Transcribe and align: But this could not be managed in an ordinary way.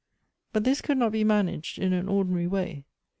But 0.51 0.63
this 0.63 0.81
could 0.81 0.97
not 0.97 1.11
be 1.11 1.23
managed 1.23 1.77
in 1.77 1.93
an 1.93 2.09
ordinary 2.09 2.47
way. 2.47 2.85